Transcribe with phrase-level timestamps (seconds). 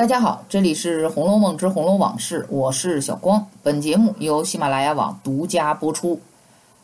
[0.00, 3.46] 大家好，这里是《红楼梦之红楼往事》，我是小光。
[3.62, 6.18] 本节目由喜马拉雅网独家播出。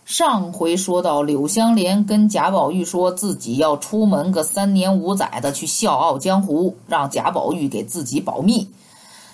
[0.04, 8.68] 上回说到，柳湘莲跟贾宝玉说自己要出门个三年五载的去笑傲江湖，让贾宝玉给自己保密。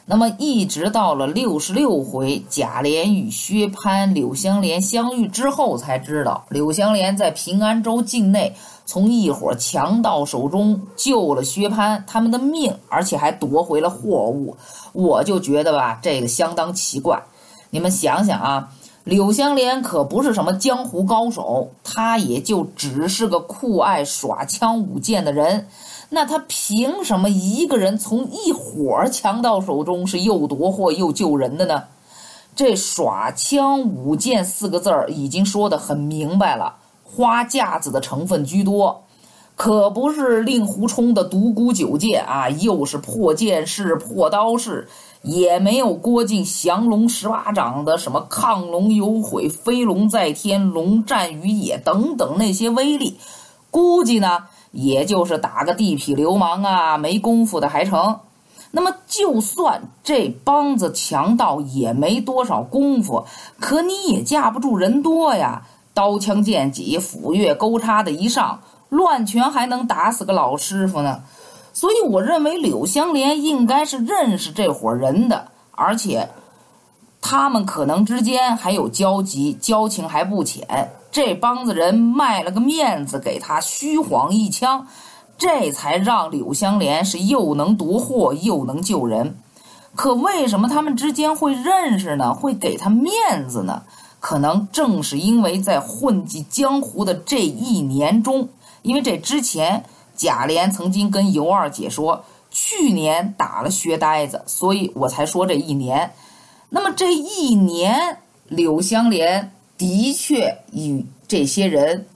[0.05, 8.54] 那么一直到了六十六回，贾琏与薛蟠、柳湘莲相遇之后，才知道柳湘莲在平安州境内
[8.85, 14.57] 从一伙强盗手中救了薛蟠他们的命，而且还夺回了货物。
[14.93, 17.22] 我就觉得吧，这个相当奇怪。
[17.71, 18.69] 你们想想啊，
[19.05, 25.67] 柳湘莲可不是什么江湖高手，他也就只是个酷爱耍枪舞剑的人。
[26.11, 31.85] 那他凭什么一个人从一伙强盗手中是又夺货又救人的呢？
[32.55, 39.05] 这耍枪舞剑四个字儿已经说得很明白了，花架子的成分居多，
[39.56, 44.87] 可不是令狐冲的独孤九剑啊，又是破剑式、破刀式，
[45.22, 53.19] 也没有郭靖降龙十八掌的什么亢龙有悔、飞龙在天、龙战于野等等那些威力，
[53.70, 54.44] 估计呢。
[54.72, 58.20] 也就是打个地痞流氓啊，没功夫的还成。
[58.70, 63.27] 那么，就算这帮子强盗也没多少功夫，
[63.60, 65.66] 可你也架不住人多呀。
[65.92, 71.22] 刀枪剑戟、斧钺钩叉的一上，乱拳还能打死个老师傅呢。
[71.73, 76.28] 所以，我认为柳香莲应该是认识这伙人的，而且
[77.20, 80.91] 他们可能之间还有交集，交情还不浅。
[81.11, 84.87] 这帮子人卖了个面子给他，虚晃一枪，
[85.37, 89.37] 这才让柳香莲是又能夺货又能救人。
[89.95, 92.33] 可为什么他们之间会认识呢？
[92.33, 93.83] 会给他面子呢？
[94.20, 98.48] 可能正是因为在混迹江湖的这一年中，
[98.83, 99.84] 因为这之前
[100.16, 106.12] 贾琏曾经跟尤二姐说，去年打了薛呆子，所以我才说这一年。
[106.69, 109.52] 那么这一年，柳湘莲。
[109.78, 112.06] 的确与这些人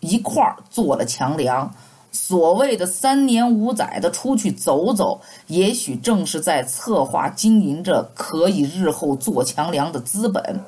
[0.00, 1.74] 一块儿做了强梁。
[2.12, 10.60] 所谓的三年五载的出去走走，也许正是在策划经营着可以日后做强梁的资本。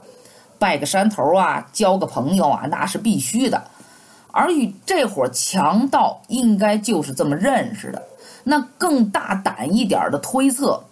[0.58, 3.62] 拜个山头啊，交个朋友啊，那是必须的。
[4.36, 8.02] 而与这伙强盗，应该就是这么认识的。
[8.44, 10.84] 那更大胆一点的推测，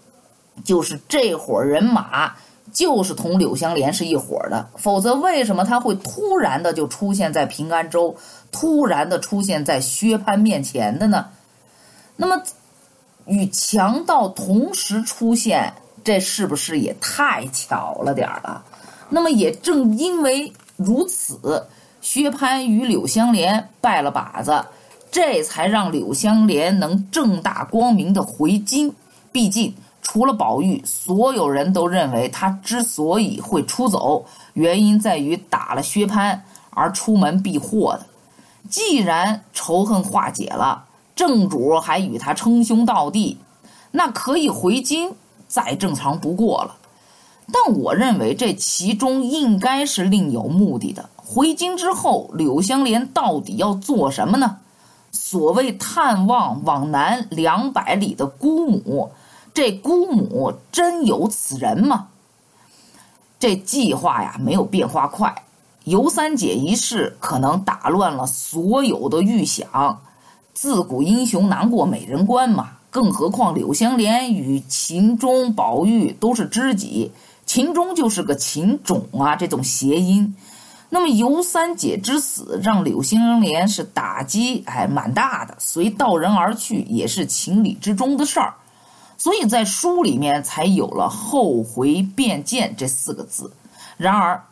[0.64, 2.34] 就是这伙人马。
[2.72, 8.16] 就是同柳湘莲是一伙的，否则为什么他会突然的就出现在平安州，
[8.50, 11.26] 突然的出现在薛蟠面前的呢？
[12.16, 12.42] 那么，
[13.26, 15.72] 与强盗同时出现，
[16.02, 18.64] 这是不是也太巧了点儿了？
[19.08, 21.68] 那么也正因为如此，
[22.04, 24.62] 薛蟠与柳湘莲拜了把子，
[25.10, 28.94] 这才让柳湘莲能正大光明的回京，
[29.32, 29.74] 毕竟。
[30.02, 36.38] 除了宝玉，所有人都认为他之所以会出走，原因在于打了薛蟠
[36.68, 38.04] 而出门避祸的。
[38.68, 40.84] 既然仇恨化解了，
[41.16, 43.38] 正主还与他称兄道弟，
[43.92, 45.10] 那可以回京，
[45.48, 46.76] 再正常不过了。
[47.50, 51.08] 但我认为这其中应该是另有目的的。
[51.24, 54.58] 回京之后，柳湘莲到底要做什么呢？
[55.10, 59.10] 所谓探望往南两百里的姑母。
[59.54, 62.08] 这姑母真有此人吗？
[63.38, 65.44] 这计划呀，没有变化快。
[65.84, 70.00] 尤三姐一事可能打乱了所有的预想。
[70.52, 77.12] 自古英雄难过美人关嘛，更何况柳湘莲与秦钟、宝玉都是知己，
[77.46, 80.34] 秦钟就是个秦种啊，这种谐音。
[80.94, 88.54] 那么尤三姐之死让柳湘莲是打击还蛮大的，随道人而去也是情理之中的事儿。
[89.18, 93.52] 所以在书里面才有了“后回便见”这四个字。
[93.96, 94.44] 然而，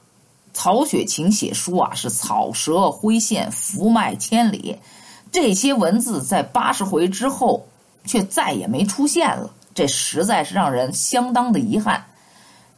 [0.53, 4.79] 曹雪芹写书啊是草蛇灰线、伏脉千里，
[5.31, 7.69] 这些文字在八十回之后
[8.05, 12.05] 却再也没出现了，这实在是让人相当的遗憾。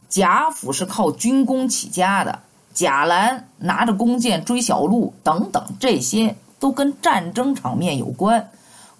[0.07, 2.41] 贾府是靠军功起家的，
[2.75, 8.51] 贾兰拿着弓箭追小鹿等等，这些都跟战争场面有关，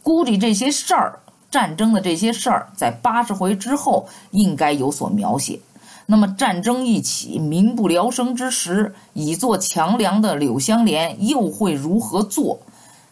[0.01, 1.19] 估计这些事儿。
[1.51, 5.59] 战争的这些事儿，在八十回之后应该有所描写。
[6.05, 12.59] 那么战争一起，民不聊生之时，以做强梁的柳湘莲又会如何做？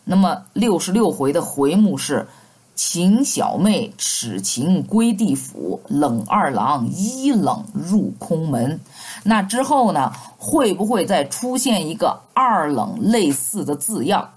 [0.03, 2.27] 那么六十六回的回目是
[2.75, 8.79] “秦小妹耻情归地府，冷二郎一冷入空门”。
[9.23, 10.11] 那之后呢？
[10.37, 14.31] 会不会再出现一个“二冷”类似的字样？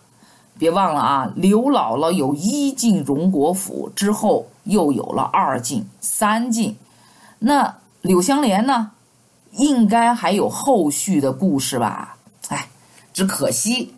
[0.57, 6.77] 别忘了啊，刘姥姥有一进荣国府之后，又有了二进、三进。
[7.41, 8.93] 那柳湘莲呢？
[9.51, 12.17] 应该还有后续的故事吧？
[12.49, 12.69] 哎，
[13.13, 13.93] 只可惜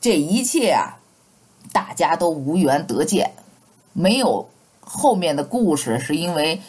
[0.00, 0.96] 这一切啊，
[1.72, 3.32] 大家都无缘得见，
[3.94, 4.46] 没有
[4.80, 6.60] 后面的故事，是因为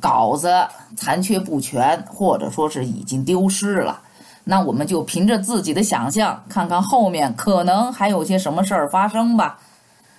[0.00, 0.66] 稿子
[0.96, 4.00] 残缺不全，或者说是已经丢失了。
[4.42, 9.58] 那我们就凭着自己的想象，看看后面可能还有些什么事儿发生吧。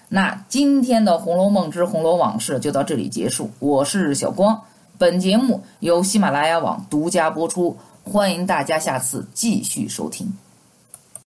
[0.10, 3.50] 那今天的《红楼梦之红楼往事》就到这里结束。
[3.60, 4.62] 我是小光，
[4.98, 10.32] 本节目由喜马拉雅网独家播出，欢迎大家下次继续收听。